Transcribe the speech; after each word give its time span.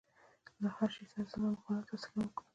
له 0.61 0.69
هرشي 0.75 1.05
سره 1.11 1.23
ضد 1.31 1.41
او 1.47 1.51
مقابله 1.55 1.83
تاسې 1.89 2.05
کمزوري 2.11 2.29
کوي 2.35 2.47